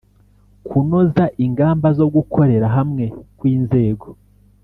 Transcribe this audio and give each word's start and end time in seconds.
kunoza 0.67 1.25
ingamba 1.45 1.87
zo 1.99 2.07
gukorera 2.15 2.67
hamwe 2.77 3.05
kw'inzego 3.37 4.07